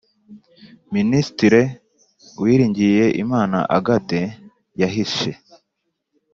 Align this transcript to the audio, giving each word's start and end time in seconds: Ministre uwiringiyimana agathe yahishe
Ministre 0.95 1.59
uwiringiyimana 2.39 3.59
agathe 3.77 4.21
yahishe 4.81 5.31